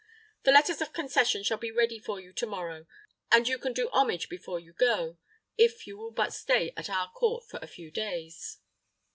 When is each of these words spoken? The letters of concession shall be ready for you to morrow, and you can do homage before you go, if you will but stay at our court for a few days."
The 0.45 0.51
letters 0.51 0.81
of 0.81 0.93
concession 0.93 1.43
shall 1.43 1.59
be 1.59 1.69
ready 1.71 1.99
for 1.99 2.19
you 2.19 2.33
to 2.33 2.47
morrow, 2.47 2.87
and 3.31 3.47
you 3.47 3.59
can 3.59 3.71
do 3.71 3.87
homage 3.93 4.29
before 4.29 4.59
you 4.59 4.73
go, 4.73 5.19
if 5.59 5.85
you 5.85 5.95
will 5.95 6.09
but 6.09 6.33
stay 6.33 6.73
at 6.75 6.89
our 6.89 7.11
court 7.11 7.47
for 7.47 7.59
a 7.61 7.67
few 7.67 7.91
days." 7.91 8.57